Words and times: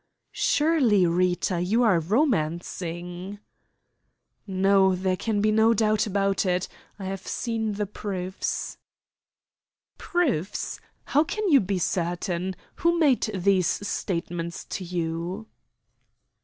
"Surely, 0.33 1.05
Rita, 1.05 1.61
you 1.61 1.83
are 1.83 1.99
romancing?" 1.99 3.37
"No, 4.47 4.95
there 4.95 5.15
can 5.15 5.41
be 5.41 5.51
no 5.51 5.75
doubt 5.75 6.07
about 6.07 6.43
it. 6.43 6.67
I 6.97 7.05
have 7.05 7.27
seen 7.27 7.73
the 7.73 7.85
proofs." 7.85 8.79
"Proofs! 9.99 10.79
How 11.03 11.23
can 11.23 11.47
you 11.49 11.59
be 11.59 11.77
certain? 11.77 12.55
Who 12.77 12.97
made 12.97 13.29
these 13.35 13.67
statements 13.87 14.65
to 14.69 14.83
you?" 14.83 15.45